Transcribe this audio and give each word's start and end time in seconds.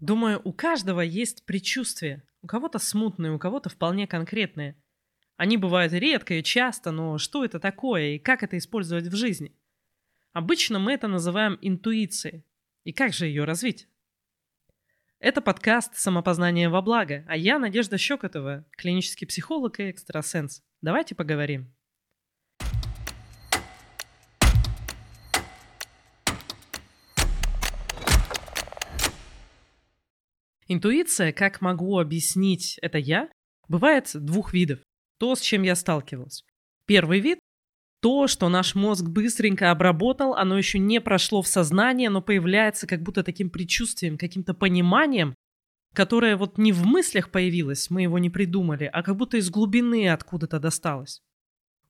Думаю, 0.00 0.40
у 0.44 0.52
каждого 0.52 1.00
есть 1.00 1.44
предчувствие. 1.46 2.22
У 2.42 2.46
кого-то 2.46 2.78
смутные, 2.78 3.32
у 3.32 3.38
кого-то 3.38 3.70
вполне 3.70 4.06
конкретные. 4.06 4.76
Они 5.36 5.56
бывают 5.56 5.92
редко 5.92 6.34
и 6.34 6.42
часто, 6.42 6.90
но 6.90 7.18
что 7.18 7.44
это 7.44 7.58
такое 7.58 8.14
и 8.14 8.18
как 8.18 8.42
это 8.42 8.56
использовать 8.58 9.06
в 9.06 9.16
жизни? 9.16 9.56
Обычно 10.32 10.78
мы 10.78 10.92
это 10.92 11.08
называем 11.08 11.58
интуицией. 11.60 12.44
И 12.84 12.92
как 12.92 13.12
же 13.12 13.26
ее 13.26 13.44
развить? 13.44 13.88
Это 15.20 15.40
подкаст 15.40 15.96
«Самопознание 15.96 16.68
во 16.68 16.82
благо», 16.82 17.24
а 17.26 17.36
я 17.36 17.58
Надежда 17.58 17.96
Щекотова, 17.96 18.66
клинический 18.72 19.26
психолог 19.26 19.80
и 19.80 19.90
экстрасенс. 19.90 20.62
Давайте 20.82 21.14
поговорим. 21.14 21.72
Интуиция, 30.74 31.32
как 31.32 31.60
могу 31.60 32.00
объяснить 32.00 32.80
это 32.82 32.98
я, 32.98 33.28
бывает 33.68 34.10
двух 34.12 34.52
видов. 34.52 34.80
То, 35.20 35.36
с 35.36 35.40
чем 35.40 35.62
я 35.62 35.76
сталкивалась. 35.76 36.42
Первый 36.84 37.20
вид– 37.20 37.38
то, 38.02 38.26
что 38.26 38.48
наш 38.48 38.74
мозг 38.74 39.04
быстренько 39.04 39.70
обработал, 39.70 40.34
оно 40.34 40.58
еще 40.58 40.80
не 40.80 41.00
прошло 41.00 41.42
в 41.42 41.46
сознание, 41.46 42.10
но 42.10 42.20
появляется 42.20 42.88
как 42.88 43.02
будто 43.02 43.22
таким 43.22 43.50
предчувствием, 43.50 44.18
каким-то 44.18 44.52
пониманием, 44.52 45.36
которое 45.94 46.36
вот 46.36 46.58
не 46.58 46.72
в 46.72 46.84
мыслях 46.84 47.30
появилось, 47.30 47.88
мы 47.88 48.02
его 48.02 48.18
не 48.18 48.28
придумали, 48.28 48.90
а 48.92 49.04
как 49.04 49.14
будто 49.14 49.36
из 49.36 49.50
глубины 49.50 50.08
откуда-то 50.08 50.58
досталось. 50.58 51.20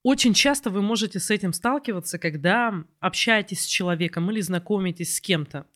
Очень 0.02 0.34
часто 0.34 0.68
вы 0.68 0.82
можете 0.82 1.20
с 1.20 1.30
этим 1.30 1.54
сталкиваться, 1.54 2.18
когда 2.18 2.84
общаетесь 3.00 3.62
с 3.62 3.66
человеком 3.66 4.30
или 4.30 4.42
знакомитесь 4.42 5.16
с 5.16 5.22
кем-то 5.22 5.66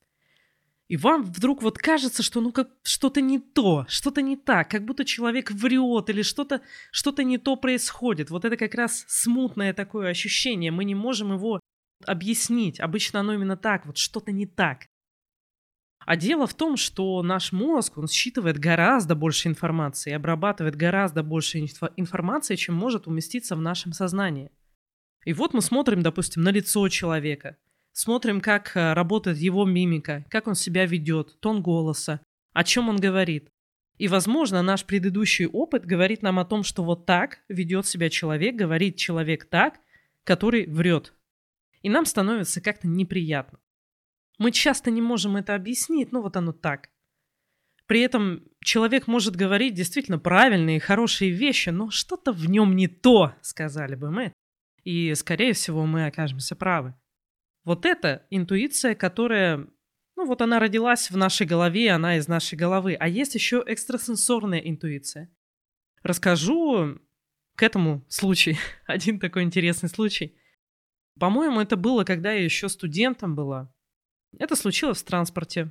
и 0.89 0.97
вам 0.97 1.23
вдруг 1.23 1.63
вот 1.63 1.77
кажется, 1.79 2.23
что 2.23 2.41
ну 2.41 2.51
как 2.51 2.71
что-то 2.83 3.21
не 3.21 3.39
то, 3.39 3.85
что-то 3.89 4.23
не 4.23 4.37
так, 4.37 4.71
как 4.71 4.87
будто 4.87 5.05
человек 5.05 5.51
врет 5.51 6.09
или 6.09 6.23
что-то 6.23 6.63
что 6.91 7.13
не 7.23 7.37
то 7.37 7.57
происходит. 7.57 8.31
Вот 8.31 8.47
это 8.47 8.57
как 8.57 8.75
раз 8.75 9.05
смутное 9.07 9.75
такое 9.75 10.09
ощущение, 10.09 10.71
мы 10.71 10.85
не 10.85 10.95
можем 10.95 11.33
его 11.33 11.61
объяснить. 12.07 12.81
Обычно 12.81 13.21
оно 13.21 13.35
именно 13.35 13.57
так, 13.57 13.85
вот 13.85 13.99
что-то 13.99 14.33
не 14.33 14.47
так. 14.47 14.87
А 16.07 16.17
дело 16.17 16.47
в 16.47 16.55
том, 16.55 16.79
что 16.79 17.23
наш 17.23 17.53
мозг, 17.53 17.99
он 17.99 18.09
считывает 18.09 18.59
гораздо 18.59 19.15
больше 19.15 19.49
информации, 19.49 20.15
обрабатывает 20.15 20.75
гораздо 20.75 21.23
больше 21.23 21.59
информации, 21.97 22.57
чем 22.57 22.75
может 22.75 23.07
уместиться 23.07 23.57
в 23.57 23.61
нашем 23.61 23.93
сознании. 23.93 24.51
И 25.27 25.35
вот 25.35 25.53
мы 25.53 25.61
смотрим, 25.61 26.01
допустим, 26.03 26.43
на 26.43 26.49
лицо 26.49 26.89
человека– 26.89 27.59
Смотрим, 28.01 28.41
как 28.41 28.77
э, 28.77 28.93
работает 28.93 29.39
его 29.39 29.65
мимика, 29.65 30.25
как 30.31 30.47
он 30.47 30.55
себя 30.55 30.87
ведет, 30.87 31.41
тон 31.41 31.63
голоса, 31.63 32.21
о 32.53 32.63
чем 32.63 32.89
он 32.89 32.99
говорит. 32.99 33.51
И, 33.97 34.07
возможно, 34.07 34.63
наш 34.63 34.85
предыдущий 34.85 35.47
опыт 35.47 35.85
говорит 35.85 36.23
нам 36.23 36.39
о 36.39 36.45
том, 36.45 36.63
что 36.63 36.85
вот 36.85 37.07
так 37.07 37.41
ведет 37.49 37.87
себя 37.87 38.09
человек, 38.09 38.55
говорит 38.55 38.99
человек 38.99 39.47
так, 39.47 39.81
который 40.23 40.69
врет. 40.69 41.13
И 41.83 41.89
нам 41.89 42.07
становится 42.07 42.61
как-то 42.61 42.87
неприятно. 42.87 43.59
Мы 44.39 44.53
часто 44.53 44.93
не 44.93 45.03
можем 45.03 45.37
это 45.37 45.57
объяснить, 45.57 46.13
но 46.13 46.23
вот 46.23 46.37
оно 46.37 46.53
так. 46.53 46.91
При 47.89 48.03
этом 48.03 48.45
человек 48.61 49.09
может 49.09 49.35
говорить 49.35 49.75
действительно 49.75 50.21
правильные 50.21 50.77
и 50.77 50.79
хорошие 50.79 51.33
вещи, 51.33 51.71
но 51.71 51.91
что-то 51.91 52.31
в 52.31 52.49
нем 52.49 52.77
не 52.77 52.87
то, 52.87 53.35
сказали 53.41 53.97
бы 53.97 54.13
мы. 54.13 54.33
И, 54.85 55.13
скорее 55.17 55.53
всего, 55.53 55.85
мы 55.85 56.07
окажемся 56.07 56.55
правы. 56.55 56.95
Вот 57.69 57.85
это 57.85 58.27
интуиция, 58.31 58.95
которая, 58.95 59.69
ну 60.17 60.25
вот 60.25 60.41
она 60.41 60.59
родилась 60.59 61.11
в 61.11 61.19
нашей 61.19 61.47
голове, 61.47 61.91
она 61.91 62.17
из 62.17 62.27
нашей 62.27 62.57
головы. 62.57 62.95
А 62.95 63.07
есть 63.07 63.35
еще 63.35 63.63
экстрасенсорная 63.67 64.61
интуиция. 64.61 65.31
Расскажу 66.03 66.99
к 67.57 67.63
этому 67.63 68.07
случай, 68.09 68.57
один 68.87 69.21
такой 69.21 69.43
интересный 69.43 69.91
случай. 69.91 70.35
По-моему, 71.21 71.61
это 71.61 71.77
было, 71.77 72.05
когда 72.05 72.33
я 72.33 72.43
еще 72.43 72.71
студентом 72.71 73.35
была. 73.35 73.71
Это 74.39 74.57
случилось 74.57 75.03
в 75.03 75.05
транспорте. 75.05 75.71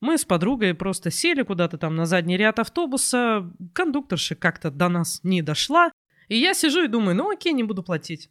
Мы 0.00 0.18
с 0.18 0.24
подругой 0.24 0.74
просто 0.74 1.10
сели 1.10 1.42
куда-то 1.42 1.76
там 1.76 1.96
на 1.96 2.06
задний 2.06 2.36
ряд 2.36 2.60
автобуса, 2.60 3.52
кондукторша 3.74 4.36
как-то 4.36 4.70
до 4.70 4.88
нас 4.88 5.24
не 5.24 5.42
дошла, 5.42 5.90
и 6.28 6.36
я 6.36 6.54
сижу 6.54 6.84
и 6.84 6.88
думаю, 6.88 7.16
ну 7.16 7.32
окей, 7.32 7.52
не 7.52 7.64
буду 7.64 7.82
платить. 7.82 8.30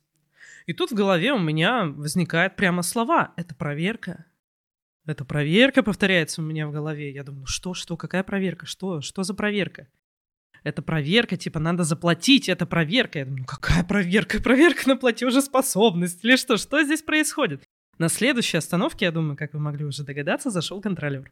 И 0.65 0.73
тут 0.73 0.91
в 0.91 0.95
голове 0.95 1.31
у 1.31 1.39
меня 1.39 1.85
возникают 1.85 2.55
прямо 2.55 2.81
слова. 2.81 3.33
Это 3.37 3.53
проверка. 3.55 4.25
Это 5.05 5.23
проверка 5.23 5.83
повторяется 5.83 6.41
у 6.41 6.45
меня 6.45 6.67
в 6.67 6.71
голове. 6.71 7.11
Я 7.11 7.23
думаю, 7.23 7.45
что, 7.45 7.73
что, 7.73 7.95
какая 7.95 8.23
проверка, 8.23 8.65
что, 8.65 9.01
что 9.01 9.23
за 9.23 9.35
проверка? 9.35 9.87
Это 10.63 10.81
проверка, 10.81 11.37
типа, 11.37 11.59
надо 11.59 11.83
заплатить, 11.83 12.49
это 12.49 12.65
проверка. 12.65 13.19
Я 13.19 13.25
думаю, 13.25 13.41
ну 13.41 13.45
какая 13.45 13.83
проверка? 13.83 14.41
Проверка 14.41 14.89
на 14.89 14.95
платежеспособность 14.95 16.25
или 16.25 16.35
что? 16.37 16.57
Что 16.57 16.83
здесь 16.83 17.03
происходит? 17.03 17.63
На 17.99 18.09
следующей 18.09 18.57
остановке, 18.57 19.05
я 19.05 19.11
думаю, 19.11 19.37
как 19.37 19.53
вы 19.53 19.59
могли 19.59 19.85
уже 19.85 20.03
догадаться, 20.03 20.49
зашел 20.49 20.81
контролер. 20.81 21.31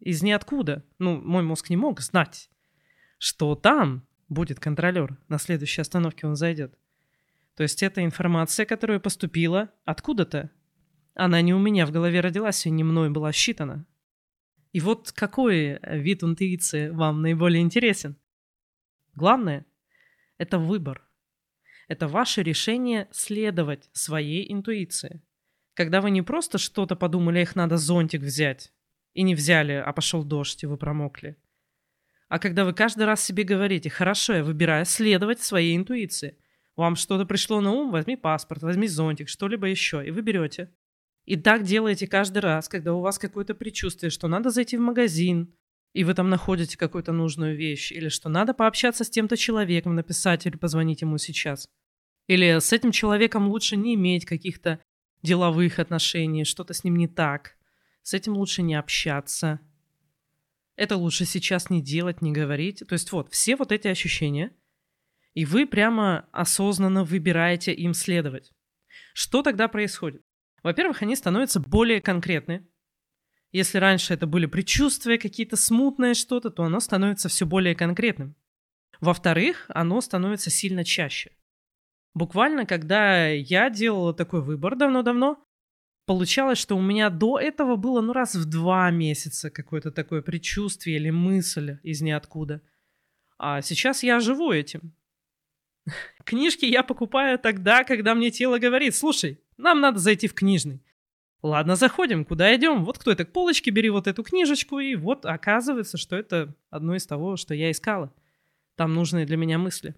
Из 0.00 0.22
ниоткуда. 0.22 0.84
Ну, 0.98 1.18
мой 1.18 1.42
мозг 1.42 1.70
не 1.70 1.78
мог 1.78 2.02
знать, 2.02 2.50
что 3.16 3.54
там 3.54 4.06
будет 4.28 4.60
контролер. 4.60 5.16
На 5.28 5.38
следующей 5.38 5.80
остановке 5.80 6.26
он 6.26 6.36
зайдет. 6.36 6.78
То 7.56 7.62
есть 7.62 7.82
это 7.82 8.04
информация, 8.04 8.66
которая 8.66 8.98
поступила 8.98 9.70
откуда-то. 9.84 10.50
Она 11.14 11.40
не 11.40 11.54
у 11.54 11.58
меня 11.58 11.86
в 11.86 11.92
голове 11.92 12.20
родилась 12.20 12.66
и 12.66 12.70
не 12.70 12.82
мной 12.82 13.10
была 13.10 13.32
считана. 13.32 13.86
И 14.72 14.80
вот 14.80 15.12
какой 15.12 15.78
вид 15.82 16.24
интуиции 16.24 16.88
вам 16.88 17.22
наиболее 17.22 17.62
интересен? 17.62 18.16
Главное– 19.14 19.66
это 20.38 20.58
выбор. 20.58 21.06
Это 21.86 22.08
ваше 22.08 22.42
решение 22.42 23.06
следовать 23.12 23.88
своей 23.92 24.52
интуиции. 24.52 25.22
Когда 25.74 26.00
вы 26.00 26.10
не 26.10 26.22
просто 26.22 26.58
что-то 26.58 26.96
подумали, 26.96 27.40
их 27.40 27.54
надо 27.54 27.76
зонтик 27.76 28.22
взять, 28.22 28.72
и 29.12 29.22
не 29.22 29.36
взяли, 29.36 29.74
а 29.74 29.92
пошел 29.92 30.24
дождь, 30.24 30.64
и 30.64 30.66
вы 30.66 30.76
промокли. 30.76 31.36
А 32.28 32.40
когда 32.40 32.64
вы 32.64 32.72
каждый 32.72 33.04
раз 33.04 33.22
себе 33.22 33.44
говорите, 33.44 33.90
хорошо, 33.90 34.34
я 34.34 34.44
выбираю 34.44 34.84
следовать 34.86 35.40
своей 35.40 35.76
интуиции– 35.76 36.36
вам 36.76 36.96
что-то 36.96 37.24
пришло 37.24 37.60
на 37.60 37.72
ум, 37.72 37.90
возьми 37.90 38.16
паспорт, 38.16 38.62
возьми 38.62 38.88
зонтик, 38.88 39.28
что-либо 39.28 39.66
еще, 39.68 40.04
и 40.06 40.10
вы 40.10 40.22
берете. 40.22 40.74
И 41.24 41.36
так 41.36 41.62
делаете 41.62 42.06
каждый 42.06 42.38
раз, 42.38 42.68
когда 42.68 42.92
у 42.94 43.00
вас 43.00 43.18
какое-то 43.18 43.54
предчувствие, 43.54 44.10
что 44.10 44.28
надо 44.28 44.50
зайти 44.50 44.76
в 44.76 44.80
магазин, 44.80 45.54
и 45.92 46.04
вы 46.04 46.14
там 46.14 46.28
находите 46.28 46.76
какую-то 46.76 47.12
нужную 47.12 47.56
вещь, 47.56 47.92
или 47.92 48.08
что 48.08 48.28
надо 48.28 48.52
пообщаться 48.52 49.04
с 49.04 49.10
тем-то 49.10 49.36
человеком, 49.36 49.94
написать 49.94 50.44
или 50.44 50.56
позвонить 50.56 51.02
ему 51.02 51.18
сейчас. 51.18 51.66
Или 52.26 52.58
с 52.58 52.72
этим 52.72 52.90
человеком 52.90 53.48
лучше 53.48 53.76
не 53.76 53.94
иметь 53.94 54.24
каких-то 54.24 54.80
деловых 55.22 55.78
отношений, 55.78 56.44
что-то 56.44 56.74
с 56.74 56.82
ним 56.82 56.96
не 56.96 57.06
так. 57.06 57.56
С 58.02 58.12
этим 58.12 58.34
лучше 58.36 58.62
не 58.62 58.74
общаться. 58.74 59.60
Это 60.76 60.96
лучше 60.96 61.24
сейчас 61.24 61.70
не 61.70 61.80
делать, 61.80 62.20
не 62.20 62.32
говорить. 62.32 62.82
То 62.86 62.94
есть 62.94 63.12
вот, 63.12 63.30
все 63.30 63.56
вот 63.56 63.70
эти 63.70 63.86
ощущения– 63.86 64.50
и 65.34 65.44
вы 65.44 65.66
прямо 65.66 66.28
осознанно 66.32 67.04
выбираете 67.04 67.72
им 67.72 67.92
следовать. 67.92 68.52
Что 69.12 69.42
тогда 69.42 69.68
происходит? 69.68 70.22
Во-первых, 70.62 71.02
они 71.02 71.16
становятся 71.16 71.60
более 71.60 72.00
конкретны. 72.00 72.66
Если 73.52 73.78
раньше 73.78 74.14
это 74.14 74.26
были 74.26 74.46
предчувствия, 74.46 75.18
какие-то 75.18 75.56
смутное 75.56 76.14
что-то, 76.14 76.50
то 76.50 76.64
оно 76.64 76.80
становится 76.80 77.28
все 77.28 77.46
более 77.46 77.74
конкретным. 77.74 78.34
Во-вторых, 79.00 79.66
оно 79.68 80.00
становится 80.00 80.50
сильно 80.50 80.84
чаще. 80.84 81.32
Буквально, 82.14 82.64
когда 82.64 83.28
я 83.28 83.70
делала 83.70 84.14
такой 84.14 84.40
выбор 84.40 84.76
давно-давно, 84.76 85.44
получалось, 86.06 86.58
что 86.58 86.76
у 86.76 86.80
меня 86.80 87.10
до 87.10 87.38
этого 87.38 87.76
было 87.76 88.00
ну 88.00 88.12
раз 88.12 88.34
в 88.34 88.44
два 88.48 88.90
месяца 88.90 89.50
какое-то 89.50 89.90
такое 89.90 90.22
предчувствие 90.22 90.96
или 90.96 91.10
мысль 91.10 91.78
из 91.82 92.00
ниоткуда. 92.02 92.62
А 93.36 93.62
сейчас 93.62 94.02
я 94.04 94.20
живу 94.20 94.52
этим. 94.52 94.94
Книжки 96.24 96.64
я 96.64 96.82
покупаю 96.82 97.38
тогда, 97.38 97.84
когда 97.84 98.14
мне 98.14 98.30
тело 98.30 98.58
говорит, 98.58 98.94
слушай, 98.94 99.40
нам 99.56 99.80
надо 99.80 99.98
зайти 99.98 100.28
в 100.28 100.34
книжный. 100.34 100.82
Ладно, 101.42 101.76
заходим, 101.76 102.24
куда 102.24 102.56
идем? 102.56 102.84
Вот 102.84 102.98
кто 102.98 103.10
это 103.12 103.26
к 103.26 103.32
полочке, 103.32 103.70
бери 103.70 103.90
вот 103.90 104.06
эту 104.06 104.22
книжечку, 104.22 104.78
и 104.78 104.94
вот 104.94 105.26
оказывается, 105.26 105.98
что 105.98 106.16
это 106.16 106.56
одно 106.70 106.94
из 106.94 107.06
того, 107.06 107.36
что 107.36 107.54
я 107.54 107.70
искала. 107.70 108.14
Там 108.76 108.94
нужные 108.94 109.26
для 109.26 109.36
меня 109.36 109.58
мысли. 109.58 109.94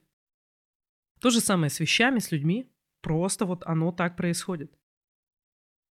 То 1.21 1.31
же 1.31 1.41
самое 1.41 1.71
с 1.71 1.79
вещами, 1.79 2.19
с 2.19 2.33
людьми. 2.33 2.69
Просто 3.01 3.47
вот 3.47 3.63
оно 3.65 3.93
так 3.93 4.17
происходит. 4.17 4.77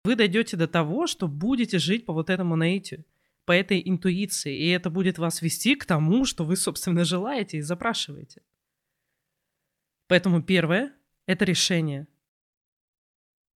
Вы 0.06 0.16
дойдете 0.16 0.56
до 0.56 0.68
того, 0.68 1.06
что 1.06 1.28
будете 1.28 1.78
жить 1.78 2.06
по 2.06 2.14
вот 2.14 2.30
этому 2.30 2.56
наитию, 2.56 3.06
по 3.46 3.52
этой 3.52 3.82
интуиции, 3.86 4.58
и 4.58 4.70
это 4.70 4.90
будет 4.90 5.20
вас 5.20 5.42
вести 5.42 5.76
к 5.76 5.86
тому, 5.86 6.26
что 6.26 6.46
вы, 6.46 6.56
собственно, 6.56 7.04
желаете 7.04 7.58
и 7.58 7.62
запрашиваете. 7.62 8.42
Поэтому 10.12 10.44
первое– 10.44 10.92
это 11.26 11.46
решение. 11.46 12.06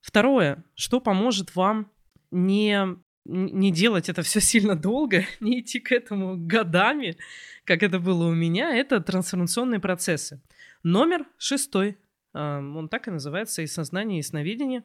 Второе, 0.01 0.63
что 0.77 1.01
поможет 1.01 1.57
вам 1.57 1.91
не 2.31 2.97
не 3.25 3.73
делать 3.73 4.09
это 4.09 4.23
все 4.23 4.41
сильно 4.41 4.77
долго, 4.77 5.25
не 5.41 5.63
идти 5.63 5.81
к 5.81 5.91
этому 5.91 6.37
годами, 6.37 7.17
как 7.65 7.83
это 7.83 7.99
было 7.99 8.29
у 8.29 8.35
меня, 8.35 8.73
это 8.73 9.01
трансформационные 9.01 9.81
процессы. 9.81 10.41
Номер 10.85 11.27
шестой, 11.39 11.99
он 12.33 12.89
так 12.89 13.09
и 13.09 13.11
называется, 13.11 13.63
и 13.63 13.67
сознание, 13.67 14.21
и 14.21 14.23
сновидение. 14.23 14.85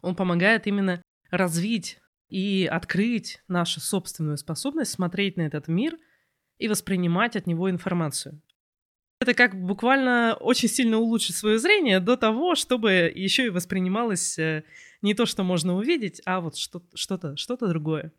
Он 0.00 0.16
помогает 0.16 0.66
именно 0.66 1.02
развить 1.30 2.00
и 2.30 2.66
открыть 2.72 3.42
нашу 3.48 3.80
собственную 3.80 4.38
способность 4.38 4.92
смотреть 4.92 5.36
на 5.36 5.42
этот 5.42 5.68
мир 5.68 5.98
и 6.56 6.68
воспринимать 6.68 7.36
от 7.36 7.46
него 7.46 7.68
информацию. 7.68 8.40
Это 9.20 9.34
как 9.34 9.60
буквально 9.60 10.36
очень 10.38 10.68
сильно 10.68 10.98
улучшить 10.98 11.34
свое 11.34 11.58
зрение 11.58 11.98
до 11.98 12.16
того, 12.16 12.54
чтобы 12.54 13.12
еще 13.12 13.46
и 13.46 13.50
воспринималось 13.50 14.38
э, 14.38 14.62
не 15.02 15.14
то, 15.14 15.26
что 15.26 15.42
можно 15.42 15.76
увидеть, 15.76 16.22
а 16.24 16.40
вот 16.40 16.56
что-то, 16.56 17.36
что-то 17.36 17.66
другое. 17.66 18.12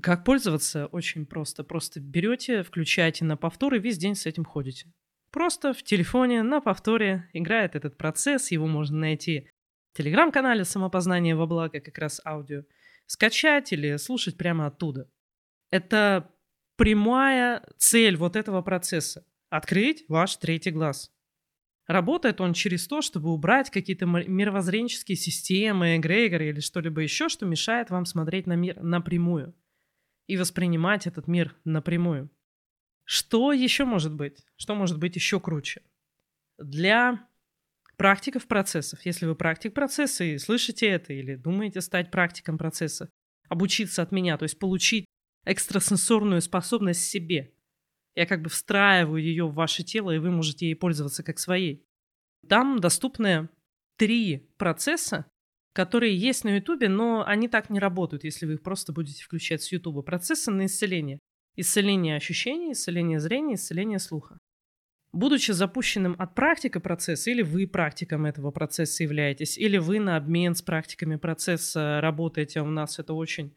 Как 0.00 0.24
пользоваться? 0.24 0.86
Очень 0.86 1.26
просто. 1.26 1.62
Просто 1.62 2.00
берете, 2.00 2.64
включаете 2.64 3.24
на 3.24 3.36
повтор 3.36 3.74
и 3.74 3.78
весь 3.78 3.98
день 3.98 4.16
с 4.16 4.26
этим 4.26 4.44
ходите. 4.44 4.92
Просто 5.30 5.72
в 5.72 5.82
телефоне 5.84 6.42
на 6.42 6.60
повторе 6.60 7.28
играет 7.32 7.76
этот 7.76 7.96
процесс, 7.96 8.50
его 8.50 8.66
можно 8.66 8.98
найти 8.98 9.48
в 9.92 9.98
телеграм-канале 9.98 10.64
«Самопознание 10.64 11.36
во 11.36 11.46
благо», 11.46 11.80
как 11.80 11.98
раз 11.98 12.20
аудио, 12.24 12.64
скачать 13.06 13.72
или 13.72 13.96
слушать 13.96 14.36
прямо 14.36 14.66
оттуда. 14.66 15.08
Это 15.70 16.30
прямая 16.76 17.62
цель 17.78 18.16
вот 18.16 18.34
этого 18.34 18.60
процесса– 18.62 19.24
открыть 19.52 20.06
ваш 20.08 20.36
третий 20.36 20.70
глаз. 20.70 21.12
Работает 21.86 22.40
он 22.40 22.54
через 22.54 22.86
то, 22.86 23.02
чтобы 23.02 23.30
убрать 23.30 23.68
какие-то 23.68 24.06
мировоззренческие 24.06 25.16
системы, 25.16 25.96
эгрегоры 25.96 26.48
или 26.48 26.60
что-либо 26.60 27.02
еще, 27.02 27.28
что 27.28 27.44
мешает 27.44 27.90
вам 27.90 28.06
смотреть 28.06 28.46
на 28.46 28.54
мир 28.54 28.82
напрямую 28.82 29.54
и 30.26 30.38
воспринимать 30.38 31.06
этот 31.06 31.28
мир 31.28 31.54
напрямую. 31.64 32.30
Что 33.04 33.52
еще 33.52 33.84
может 33.84 34.14
быть? 34.14 34.42
Что 34.56 34.74
может 34.74 34.98
быть 34.98 35.16
еще 35.16 35.38
круче? 35.38 35.82
Для 36.58 37.28
практиков 37.98 38.46
процессов, 38.46 39.04
если 39.04 39.26
вы 39.26 39.34
практик 39.34 39.74
процесса 39.74 40.24
и 40.24 40.38
слышите 40.38 40.86
это, 40.86 41.12
или 41.12 41.34
думаете 41.34 41.82
стать 41.82 42.10
практиком 42.10 42.56
процесса, 42.56 43.10
обучиться 43.50 44.00
от 44.00 44.12
меня, 44.12 44.38
то 44.38 44.44
есть 44.44 44.58
получить 44.58 45.04
экстрасенсорную 45.44 46.40
способность 46.40 47.02
себе. 47.02 47.52
Я 48.14 48.26
как 48.26 48.42
бы 48.42 48.50
встраиваю 48.50 49.22
ее 49.22 49.46
в 49.46 49.54
ваше 49.54 49.82
тело, 49.82 50.10
и 50.10 50.18
вы 50.18 50.30
можете 50.30 50.66
ей 50.66 50.74
пользоваться 50.74 51.22
как 51.22 51.38
своей. 51.38 51.84
Там 52.48 52.78
доступны 52.78 53.48
три 53.96 54.48
процесса, 54.58 55.26
которые 55.72 56.16
есть 56.16 56.44
на 56.44 56.56
Ютубе, 56.56 56.88
но 56.88 57.24
они 57.26 57.48
так 57.48 57.70
не 57.70 57.78
работают, 57.78 58.24
если 58.24 58.46
вы 58.46 58.54
их 58.54 58.62
просто 58.62 58.92
будете 58.92 59.24
включать 59.24 59.62
с 59.62 59.72
Ютуба. 59.72 60.02
Процессы 60.02 60.50
на 60.50 60.66
исцеление. 60.66 61.18
Исцеление 61.56 62.16
ощущений, 62.16 62.72
исцеление 62.72 63.20
зрения, 63.20 63.54
исцеление 63.54 63.98
слуха. 63.98 64.38
Будучи 65.12 65.50
запущенным 65.50 66.16
от 66.18 66.34
практика 66.34 66.80
процесса, 66.80 67.30
или 67.30 67.42
вы 67.42 67.66
практиком 67.66 68.24
этого 68.24 68.50
процесса 68.50 69.02
являетесь, 69.02 69.58
или 69.58 69.76
вы 69.76 70.00
на 70.00 70.16
обмен 70.16 70.54
с 70.54 70.62
практиками 70.62 71.16
процесса 71.16 72.00
работаете, 72.00 72.62
у 72.62 72.66
нас 72.66 72.98
это 72.98 73.12
очень, 73.12 73.54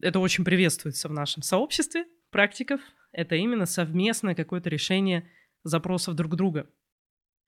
это 0.00 0.18
очень 0.18 0.44
приветствуется 0.44 1.08
в 1.08 1.12
нашем 1.12 1.42
сообществе 1.42 2.06
практиков, 2.30 2.80
это 3.12 3.34
именно 3.34 3.66
совместное 3.66 4.34
какое-то 4.34 4.68
решение 4.68 5.28
запросов 5.64 6.14
друг 6.14 6.36
друга. 6.36 6.68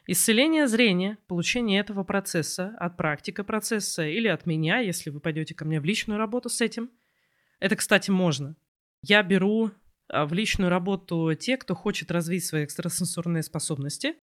Исцеление 0.07 0.67
зрения, 0.67 1.19
получение 1.27 1.81
этого 1.81 2.03
процесса 2.03 2.75
от 2.79 2.97
практика 2.97 3.45
процесса 3.45 4.07
или 4.07 4.29
от 4.29 4.47
меня, 4.47 4.79
если 4.79 5.11
вы 5.11 5.21
пойдете 5.21 5.55
ко 5.55 5.65
мне 5.65 5.81
в 5.81 5.85
личную 5.85 6.19
работу 6.19 6.49
с 6.49 6.61
этим. 6.61 6.91
Это, 7.61 7.77
кстати, 7.77 8.11
можно. 8.11 8.57
Я 9.03 9.23
беру 9.23 9.71
а, 10.09 10.27
в 10.27 10.33
личную 10.33 10.71
работу 10.71 11.35
те, 11.35 11.57
кто 11.57 11.75
хочет 11.75 12.11
развить 12.11 12.45
свои 12.45 12.65
экстрасенсорные 12.65 13.43
способности. 13.43 14.17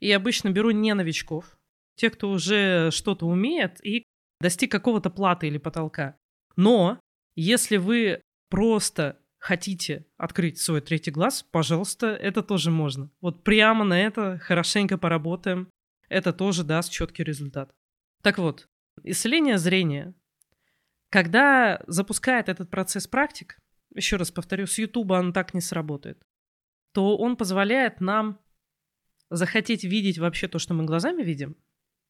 И 0.00 0.10
обычно 0.10 0.50
беру 0.50 0.70
не 0.70 0.92
новичков, 0.92 1.56
те, 1.94 2.10
кто 2.10 2.30
уже 2.30 2.90
что-то 2.90 3.26
умеет 3.26 3.84
и 3.84 4.04
достиг 4.40 4.70
какого-то 4.72 5.10
плата 5.10 5.46
или 5.46 5.58
потолка. 5.58 6.16
Но 6.56 6.98
если 7.36 7.76
вы 7.76 8.20
просто 8.50 9.20
хотите 9.44 10.06
открыть 10.16 10.58
свой 10.58 10.80
третий 10.80 11.10
глаз, 11.10 11.42
пожалуйста, 11.42 12.06
это 12.06 12.42
тоже 12.42 12.70
можно. 12.70 13.10
Вот 13.20 13.44
прямо 13.44 13.84
на 13.84 14.00
это 14.00 14.38
хорошенько 14.38 14.96
поработаем. 14.96 15.68
Это 16.08 16.32
тоже 16.32 16.64
даст 16.64 16.90
четкий 16.90 17.24
результат. 17.24 17.70
Так 18.22 18.38
вот, 18.38 18.66
исцеление 19.02 19.58
зрения. 19.58 20.14
Когда 21.10 21.82
запускает 21.86 22.48
этот 22.48 22.70
процесс 22.70 23.06
практик, 23.06 23.58
еще 23.94 24.16
раз 24.16 24.30
повторю, 24.30 24.66
с 24.66 24.78
YouTube 24.78 25.10
он 25.10 25.34
так 25.34 25.52
не 25.52 25.60
сработает, 25.60 26.22
то 26.94 27.14
он 27.18 27.36
позволяет 27.36 28.00
нам 28.00 28.40
захотеть 29.28 29.84
видеть 29.84 30.16
вообще 30.16 30.48
то, 30.48 30.58
что 30.58 30.72
мы 30.72 30.86
глазами 30.86 31.22
видим, 31.22 31.54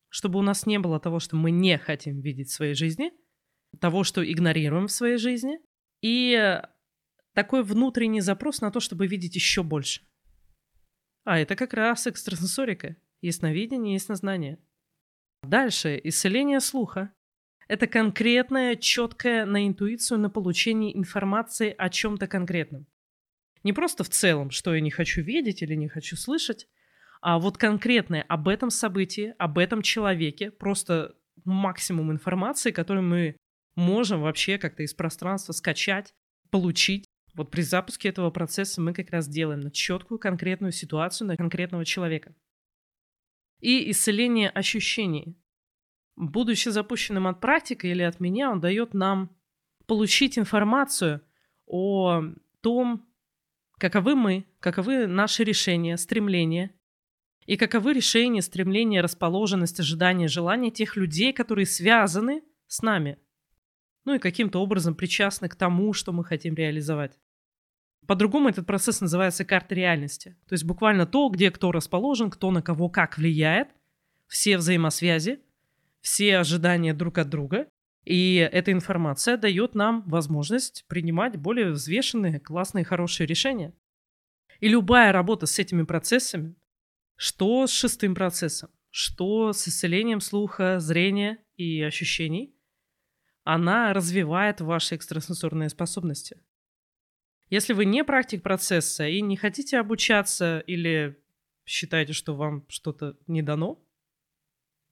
чтобы 0.09 0.39
у 0.39 0.43
нас 0.43 0.67
не 0.67 0.79
было 0.79 1.01
того, 1.01 1.19
что 1.19 1.35
мы 1.35 1.51
не 1.51 1.79
хотим 1.79 2.21
видеть 2.21 2.51
в 2.51 2.55
своей 2.55 2.75
жизни, 2.75 3.11
того, 3.81 4.05
что 4.05 4.25
игнорируем 4.25 4.87
в 4.87 4.93
своей 4.93 5.17
жизни, 5.17 5.59
и 6.01 6.63
такой 7.35 7.63
внутренний 7.63 8.21
запрос 8.21 8.61
на 8.61 8.71
то, 8.71 8.81
чтобы 8.81 9.07
видеть 9.07 9.35
еще 9.35 9.63
больше. 9.63 10.03
А 11.25 11.39
это 11.39 11.57
как 11.57 11.75
раз 11.75 12.07
экстрасенсорика. 12.07 12.97
Ясновидение, 13.21 13.95
яснознание. 13.95 14.59
Дальше. 15.43 16.01
Исцеление 16.03 16.61
слуха. 16.61 17.13
Это 17.67 17.87
конкретное, 17.87 18.77
четкое 18.77 19.47
на 19.47 19.67
интуицию 19.67 20.19
на 20.21 20.31
получение 20.31 20.97
информации 20.97 21.75
о 21.77 21.89
чем-то 21.89 22.27
конкретном. 22.27 22.87
Не 23.63 23.73
просто 23.73 24.05
в 24.05 24.11
целом, 24.11 24.51
что 24.51 24.75
я 24.75 24.81
не 24.81 24.91
хочу 24.91 25.23
видеть 25.23 25.63
или 25.63 25.75
не 25.75 25.89
хочу 25.89 26.17
слышать, 26.17 26.69
а 27.23 27.39
вот 27.39 27.57
конкретное 27.57 28.23
об 28.29 28.49
этом 28.49 28.69
событии, 28.69 29.35
об 29.39 29.57
этом 29.57 29.81
человеке, 29.81 30.51
просто 30.51 31.15
максимум 31.47 32.13
информации, 32.13 32.71
которую 32.71 33.05
мы 33.05 33.37
можем 33.77 34.21
вообще 34.21 34.59
как-то 34.59 34.83
из 34.83 34.93
пространства 34.93 35.55
скачать, 35.55 36.13
получить. 36.51 37.04
Вот 37.35 37.51
при 37.51 37.63
запуске 37.63 38.09
этого 38.09 38.31
процесса 38.31 38.81
мы 38.81 38.95
как 38.95 39.11
раз 39.11 39.29
делаем 39.29 39.61
на 39.61 39.71
четкую 39.71 40.19
конкретную 40.19 40.73
ситуацию, 40.73 41.29
на 41.29 41.37
конкретного 41.37 41.85
человека. 41.85 42.35
И 43.61 43.91
исцеление 43.91 44.51
ощущений 44.51 45.37
будучи 46.17 46.69
запущенным 46.69 47.27
от 47.27 47.41
практики 47.41 47.87
или 47.87 48.03
от 48.03 48.21
меня, 48.21 48.51
он 48.51 48.61
дает 48.61 48.95
нам 48.95 49.31
получить 49.87 50.39
информацию 50.39 51.23
о 51.67 52.23
том, 52.61 53.07
каковы 53.79 54.15
мы, 54.15 54.47
каковы 54.61 55.07
наши 55.07 55.45
решения, 55.45 55.97
стремления, 55.97 56.75
и 57.47 57.57
каковы 57.57 57.93
решения, 57.93 58.41
стремления, 58.41 59.03
расположенность, 59.03 59.79
ожидания, 59.79 60.29
желания 60.29 60.71
тех 60.71 60.97
людей, 60.97 61.33
которые 61.33 61.67
связаны 61.67 62.43
с 62.67 62.81
нами. 62.81 63.19
Ну 64.05 64.15
и 64.15 64.19
каким-то 64.19 64.61
образом 64.61 64.95
причастны 64.95 65.49
к 65.49 65.57
тому, 65.57 65.93
что 65.93 66.13
мы 66.13 66.25
хотим 66.25 66.55
реализовать. 66.55 67.19
По-другому 68.07 68.49
этот 68.49 68.67
процесс 68.67 69.01
называется 69.01 69.45
карта 69.45 69.75
реальности. 69.75 70.37
То 70.47 70.53
есть 70.55 70.65
буквально 70.65 71.07
то, 71.07 71.29
где 71.31 71.51
кто 71.51 71.73
расположен, 71.73 72.31
кто 72.31 72.51
на 72.51 72.61
кого 72.61 72.89
как 72.89 73.17
влияет, 73.17 73.69
все 74.27 74.59
взаимосвязи– 74.59 75.41
все 76.05 76.37
ожидания 76.37 76.93
друг 76.93 77.17
от 77.17 77.31
друга. 77.31 77.67
И 78.05 78.35
эта 78.37 78.71
информация 78.73 79.39
дает 79.39 79.75
нам 79.75 80.03
возможность 80.07 80.85
принимать 80.87 81.37
более 81.37 81.71
взвешенные, 81.71 82.39
классные, 82.39 82.85
хорошие 82.85 83.27
решения. 83.27 83.73
И 84.61 84.69
любая 84.69 85.13
работа 85.13 85.47
с 85.47 85.59
этими 85.59 85.83
процессами, 85.85 86.55
что 87.17 87.67
с 87.67 87.71
шестым 87.71 88.15
процессом, 88.15 88.69
что 88.91 89.55
с 89.55 89.67
исцелением 89.67 90.21
слуха, 90.21 90.79
зрения 90.79 91.39
и 91.57 91.81
ощущений, 91.81 92.54
она 93.45 93.93
развивает 93.93 94.61
ваши 94.61 94.97
экстрасенсорные 94.97 95.69
способности. 95.69 96.39
Если 97.51 97.75
вы 97.75 97.85
не 97.85 98.03
практик 98.03 98.43
процесса 98.43 99.07
и 99.07 99.21
не 99.21 99.37
хотите 99.37 99.79
обучаться 99.79 100.61
или 100.67 101.23
считаете, 101.67 102.15
что 102.15 102.35
вам 102.35 102.65
что-то 102.69 103.17
не 103.27 103.43
дано, 103.43 103.81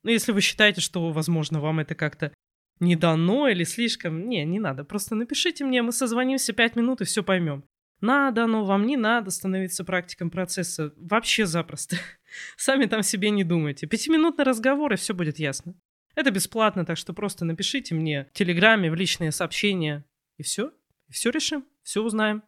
ну, 0.05 0.11
если 0.11 0.33
вы 0.33 0.41
считаете, 0.41 0.81
что, 0.81 1.11
возможно, 1.13 1.61
вам 1.61 1.81
это 1.81 1.95
как-то 1.95 2.33
не 2.81 2.97
дано 2.97 3.49
или 3.49 3.65
слишком... 3.65 4.29
Не, 4.29 4.45
не 4.45 4.59
надо. 4.59 4.85
Просто 4.85 5.15
напишите 5.15 5.65
мне, 5.65 5.83
мы 5.83 5.93
созвонимся 5.93 6.53
пять 6.53 6.77
минут 6.77 7.01
и 7.01 7.05
все 7.05 7.23
поймем. 7.23 7.65
Надо, 8.01 8.49
но 8.49 8.65
вам 8.65 8.85
не 8.85 8.97
надо 8.97 9.31
становиться 9.31 9.85
практиком 9.85 10.31
процесса. 10.31 10.93
Вообще 10.97 11.47
запросто. 11.47 11.97
Сами 12.57 12.87
там 12.87 13.05
себе 13.05 13.31
не 13.31 13.45
думайте. 13.45 13.87
Пятиминутный 13.87 14.45
разговор, 14.45 14.93
и 14.93 14.97
все 14.97 15.15
будет 15.15 15.39
ясно. 15.39 15.75
Это 16.15 16.31
бесплатно, 16.31 16.85
так 16.85 16.97
что 16.97 17.13
просто 17.15 17.45
напишите 17.45 17.95
мне 17.95 18.27
в 18.33 18.37
Телеграме, 18.37 18.91
в 18.91 18.95
личные 18.95 19.33
сообщения, 19.33 20.05
и 20.37 20.43
все. 20.43 20.73
И 21.09 21.13
все 21.13 21.31
решим, 21.31 21.65
все 21.83 22.03
узнаем. 22.03 22.43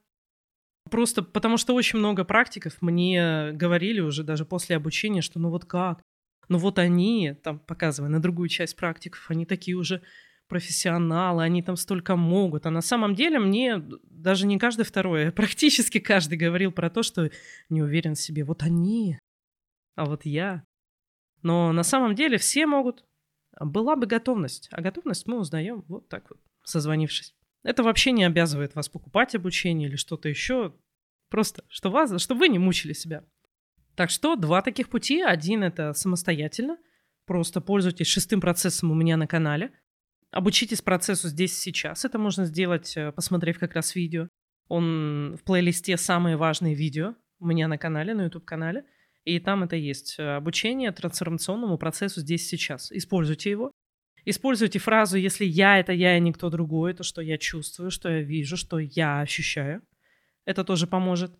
Просто 0.90 1.23
потому 1.23 1.56
что 1.56 1.75
очень 1.75 1.99
много 1.99 2.25
практиков 2.25 2.76
мне 2.80 3.52
говорили 3.52 4.00
уже 4.00 4.23
даже 4.23 4.44
после 4.44 4.76
обучения, 4.76 5.23
что 5.23 5.38
ну 5.38 5.49
вот 5.49 5.64
как, 5.64 6.02
но 6.49 6.59
вот 6.59 6.78
они, 6.78 7.35
там 7.42 7.59
показывая 7.59 8.11
на 8.11 8.21
другую 8.21 8.49
часть 8.49 8.76
практиков, 8.76 9.30
они 9.30 9.47
такие 9.47 9.76
уже 9.76 10.02
профессионалы, 10.49 11.42
они 11.42 11.62
там 11.62 11.76
столько 11.76 12.16
могут. 12.16 12.66
А 12.66 12.71
на 12.71 12.83
самом 12.83 13.14
деле 13.14 13.38
мне 13.38 13.83
даже 14.04 14.47
не 14.47 14.59
каждый 14.59 14.85
второй, 14.85 15.28
а 15.28 15.33
практически 15.33 15.99
каждый 16.00 16.37
говорил 16.37 16.71
про 16.71 16.90
то, 16.90 17.02
что 17.02 17.30
не 17.71 17.83
уверен 17.83 18.14
в 18.14 18.21
себе. 18.21 18.44
Вот 18.44 18.62
они, 18.62 19.18
а 19.97 20.04
вот 20.04 20.26
я. 20.26 20.64
Но 21.42 21.73
на 21.73 21.83
самом 21.83 22.14
деле 22.14 22.38
все 22.38 22.66
могут. 22.66 23.04
Была 23.61 23.96
бы 23.96 24.06
готовность. 24.06 24.68
А 24.70 24.80
готовность 24.80 25.26
мы 25.26 25.38
узнаем 25.38 25.84
вот 25.88 26.08
так 26.08 26.28
вот, 26.30 26.40
созвонившись. 26.64 27.34
Это 27.62 27.82
вообще 27.82 28.12
не 28.12 28.25
обязывает 28.25 28.75
вас 28.75 28.88
покупать 28.88 29.34
обучение 29.34 29.88
или 29.88 29.96
что-то 29.96 30.28
еще. 30.28 30.75
Просто, 31.30 31.64
что 31.68 31.90
вас, 31.90 32.20
чтобы 32.20 32.40
вы 32.40 32.49
не 32.49 32.58
мучили 32.58 32.92
себя. 32.92 33.25
Так 33.96 34.11
что 34.11 34.37
два 34.37 34.62
таких 34.62 34.88
пути. 34.88 35.23
Один 35.23 35.62
это 35.62 35.92
самостоятельно. 35.92 36.78
Просто 37.26 37.61
пользуйтесь 37.61 38.06
шестым 38.06 38.40
процессом 38.40 38.90
у 38.90 38.94
меня 38.94 39.16
на 39.16 39.26
канале. 39.26 39.73
Обучитесь 40.30 40.82
процессу 40.82 41.28
здесь 41.28 41.56
сейчас. 41.56 42.04
Это 42.04 42.18
можно 42.18 42.44
сделать, 42.44 42.96
э, 42.96 43.12
посмотрев 43.12 43.58
как 43.58 43.75
раз 43.75 43.94
видео. 43.94 44.28
Он 44.68 45.37
в 45.40 45.44
плейлисте 45.44 45.96
«Самые 45.96 46.37
важные 46.37 46.75
видео» 46.75 47.14
у 47.38 47.46
меня 47.46 47.68
на 47.68 47.78
канале, 47.78 48.14
на 48.14 48.25
YouTube-канале. 48.25 48.84
И 49.25 49.38
там 49.40 49.62
это 49.62 49.76
есть. 49.76 50.16
Э, 50.19 50.37
обучение 50.37 50.93
трансформационному 50.93 51.78
процессу 51.78 52.21
здесь 52.21 52.47
сейчас. 52.47 52.93
Используйте 52.93 53.50
его. 53.50 53.71
Используйте 54.26 54.78
фразу 54.78 55.19
«если 55.19 55.45
я— 55.45 55.78
это 55.81 55.93
я 55.93 56.16
и 56.16 56.21
никто 56.21 56.49
другой», 56.49 56.93
это 56.93 57.02
что 57.02 57.21
я 57.21 57.37
чувствую, 57.37 57.90
что 57.90 58.09
я 58.09 58.23
вижу, 58.23 58.57
что 58.57 58.78
я 58.78 59.21
ощущаю. 59.21 59.83
Это 60.47 60.64
тоже 60.64 60.87
поможет. 60.87 61.38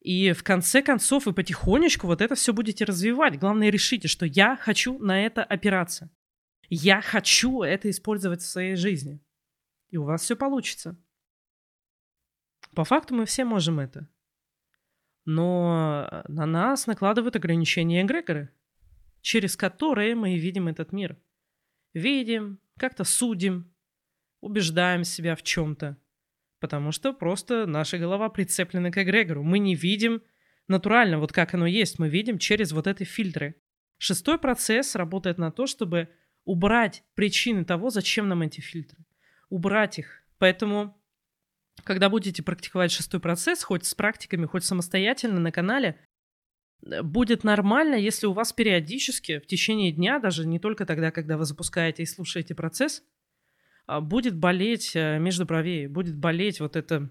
И 0.00 0.32
в 0.32 0.42
конце 0.42 0.82
концов 0.82 1.26
вы 1.26 1.32
потихонечку 1.32 2.06
вот 2.06 2.20
это 2.20 2.34
все 2.34 2.52
будете 2.52 2.84
развивать. 2.84 3.38
Главное, 3.38 3.70
решите, 3.70 4.08
что 4.08 4.26
я 4.26 4.56
хочу 4.56 4.98
на 4.98 5.24
это 5.24 5.42
опираться. 5.42 6.10
Я 6.68 7.00
хочу 7.00 7.62
это 7.62 7.90
использовать 7.90 8.42
в 8.42 8.46
своей 8.46 8.76
жизни. 8.76 9.20
И 9.90 9.96
у 9.96 10.04
вас 10.04 10.22
все 10.22 10.36
получится. 10.36 10.98
По 12.74 12.84
факту 12.84 13.14
мы 13.14 13.24
все 13.26 13.44
можем 13.44 13.80
это. 13.80 14.08
Но 15.24 16.24
на 16.28 16.46
нас 16.46 16.86
накладывают 16.86 17.36
ограничения 17.36 18.02
эгрегоры, 18.02 18.50
через 19.20 19.56
которые 19.56 20.14
мы 20.14 20.38
видим 20.38 20.68
этот 20.68 20.92
мир. 20.92 21.16
Видим, 21.94 22.58
как-то 22.78 23.04
судим, 23.04 23.72
убеждаем 24.40 25.04
себя 25.04 25.34
в 25.36 25.42
чем-то 25.42 25.96
потому 26.64 26.92
что 26.92 27.12
просто 27.12 27.66
наша 27.66 27.98
голова 27.98 28.30
прицеплена 28.30 28.90
к 28.90 28.96
эгрегору. 28.96 29.42
Мы 29.42 29.58
не 29.58 29.74
видим 29.74 30.22
натурально, 30.66 31.18
вот 31.18 31.30
как 31.30 31.52
оно 31.52 31.66
есть, 31.66 31.98
мы 31.98 32.08
видим 32.08 32.38
через 32.38 32.72
вот 32.72 32.86
эти 32.86 33.04
фильтры. 33.04 33.56
Шестой 33.98 34.38
процесс 34.38 34.94
работает 34.94 35.36
на 35.36 35.52
то, 35.52 35.66
чтобы 35.66 36.08
убрать 36.46 37.04
причины 37.14 37.66
того, 37.66 37.90
зачем 37.90 38.30
нам 38.30 38.40
эти 38.40 38.62
фильтры. 38.62 39.04
Убрать 39.50 39.98
их. 39.98 40.22
Поэтому, 40.38 40.98
когда 41.82 42.08
будете 42.08 42.42
практиковать 42.42 42.92
шестой 42.92 43.20
процесс, 43.20 43.62
хоть 43.62 43.84
с 43.84 43.94
практиками, 43.94 44.46
хоть 44.46 44.64
самостоятельно 44.64 45.40
на 45.40 45.50
канале, 45.52 45.98
будет 47.02 47.44
нормально, 47.44 47.94
если 47.94 48.26
у 48.26 48.32
вас 48.32 48.52
периодически 48.52 49.38
в 49.38 49.46
течение 49.46 49.90
дня, 49.90 50.18
даже 50.18 50.46
не 50.46 50.58
только 50.58 50.86
тогда, 50.86 51.10
когда 51.10 51.36
вы 51.36 51.44
запускаете 51.44 52.02
и 52.02 52.06
слушаете 52.06 52.54
процесс, 52.54 53.02
а, 53.86 54.00
будет 54.00 54.36
болеть 54.36 54.92
э, 54.94 55.18
между 55.18 55.44
бровей, 55.44 55.86
будет 55.86 56.16
болеть 56.16 56.60
вот 56.60 56.76
это 56.76 57.10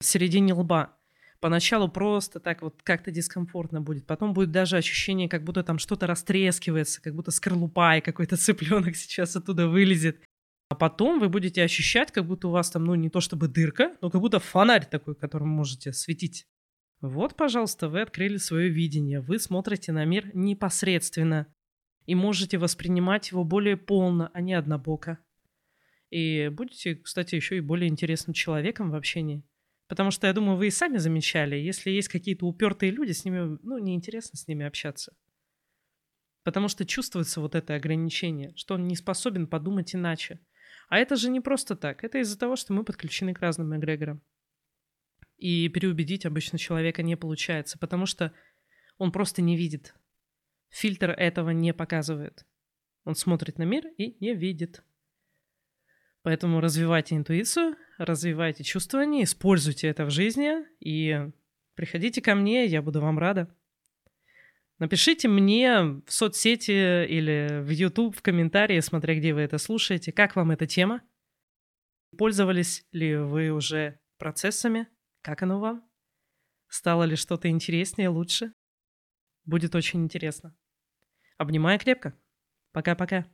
в 0.00 0.04
середине 0.04 0.54
лба. 0.54 0.96
Поначалу 1.40 1.88
просто 1.88 2.38
так 2.38 2.62
вот 2.62 2.80
как-то 2.84 3.10
дискомфортно 3.10 3.80
будет. 3.80 4.06
Потом 4.06 4.32
будет 4.32 4.52
даже 4.52 4.76
ощущение, 4.76 5.28
как 5.28 5.42
будто 5.42 5.64
там 5.64 5.78
что-то 5.78 6.06
растрескивается, 6.06 7.02
как 7.02 7.16
будто 7.16 7.32
скорлупа 7.32 7.96
и 7.96 8.00
какой-то 8.00 8.36
цыпленок 8.36 8.94
сейчас 8.96 9.34
оттуда 9.34 9.66
вылезет. 9.66 10.22
А 10.72 10.74
потом 10.74 11.20
вы 11.20 11.28
будете 11.28 11.62
ощущать, 11.62 12.12
как 12.12 12.26
будто 12.26 12.48
у 12.48 12.50
вас 12.50 12.70
там, 12.70 12.86
ну, 12.86 12.94
не 12.94 13.10
то 13.10 13.20
чтобы 13.20 13.46
дырка, 13.46 13.94
но 14.00 14.08
как 14.08 14.22
будто 14.22 14.38
фонарь 14.38 14.86
такой, 14.86 15.14
которым 15.14 15.50
можете 15.50 15.92
светить. 15.92 16.46
Вот, 17.02 17.36
пожалуйста, 17.36 17.90
вы 17.90 18.00
открыли 18.00 18.38
свое 18.38 18.70
видение. 18.70 19.20
Вы 19.20 19.38
смотрите 19.38 19.92
на 19.92 20.06
мир 20.06 20.30
непосредственно 20.32 21.54
и 22.06 22.14
можете 22.14 22.56
воспринимать 22.56 23.32
его 23.32 23.44
более 23.44 23.76
полно, 23.76 24.30
а 24.32 24.40
не 24.40 24.54
однобоко. 24.54 25.18
И 26.08 26.48
будете, 26.48 26.94
кстати, 26.94 27.34
еще 27.34 27.58
и 27.58 27.60
более 27.60 27.90
интересным 27.90 28.32
человеком 28.32 28.90
в 28.90 28.94
общении. 28.94 29.44
Потому 29.88 30.10
что, 30.10 30.26
я 30.26 30.32
думаю, 30.32 30.56
вы 30.56 30.68
и 30.68 30.70
сами 30.70 30.96
замечали, 30.96 31.56
если 31.56 31.90
есть 31.90 32.08
какие-то 32.08 32.46
упертые 32.46 32.92
люди, 32.92 33.12
с 33.12 33.26
ними, 33.26 33.58
ну, 33.62 33.76
неинтересно 33.76 34.38
с 34.38 34.48
ними 34.48 34.64
общаться. 34.64 35.14
Потому 36.44 36.68
что 36.68 36.86
чувствуется 36.86 37.42
вот 37.42 37.54
это 37.54 37.74
ограничение, 37.74 38.54
что 38.56 38.76
он 38.76 38.88
не 38.88 38.96
способен 38.96 39.46
подумать 39.46 39.94
иначе. 39.94 40.40
А 40.92 40.98
это 40.98 41.16
же 41.16 41.30
не 41.30 41.40
просто 41.40 41.74
так. 41.74 42.04
Это 42.04 42.18
из-за 42.18 42.38
того, 42.38 42.54
что 42.54 42.74
мы 42.74 42.84
подключены 42.84 43.32
к 43.32 43.40
разным 43.40 43.74
эгрегорам. 43.74 44.20
И 45.38 45.66
переубедить 45.70 46.26
обычно 46.26 46.58
человека 46.58 47.02
не 47.02 47.16
получается, 47.16 47.78
потому 47.78 48.04
что 48.04 48.34
он 48.98 49.10
просто 49.10 49.40
не 49.40 49.56
видит. 49.56 49.94
Фильтр 50.68 51.12
этого 51.12 51.48
не 51.48 51.72
показывает. 51.72 52.44
Он 53.04 53.14
смотрит 53.14 53.56
на 53.56 53.62
мир 53.62 53.86
и 53.96 54.18
не 54.20 54.34
видит. 54.34 54.84
Поэтому 56.20 56.60
развивайте 56.60 57.16
интуицию, 57.16 57.76
развивайте 57.96 58.62
чувствование, 58.62 59.24
используйте 59.24 59.88
это 59.88 60.04
в 60.04 60.10
жизни 60.10 60.56
и 60.78 61.26
приходите 61.74 62.20
ко 62.20 62.34
мне, 62.34 62.66
я 62.66 62.82
буду 62.82 63.00
вам 63.00 63.18
рада. 63.18 63.48
Напишите 64.82 65.28
мне 65.28 65.80
в 65.80 66.02
соцсети 66.08 67.06
или 67.06 67.60
в 67.62 67.68
YouTube 67.68 68.16
в 68.16 68.20
комментарии, 68.20 68.80
смотря 68.80 69.14
где 69.14 69.32
вы 69.32 69.42
это 69.42 69.58
слушаете, 69.58 70.10
как 70.10 70.34
вам 70.34 70.50
эта 70.50 70.66
тема. 70.66 71.02
Пользовались 72.18 72.84
ли 72.90 73.14
вы 73.14 73.50
уже 73.50 74.00
процессами? 74.18 74.88
Как 75.20 75.40
оно 75.44 75.60
вам? 75.60 75.88
Стало 76.66 77.04
ли 77.04 77.14
что-то 77.14 77.48
интереснее, 77.48 78.08
лучше? 78.08 78.54
Будет 79.44 79.76
очень 79.76 80.02
интересно. 80.02 80.52
Обнимаю 81.38 81.78
крепко. 81.78 82.18
Пока-пока. 82.72 83.26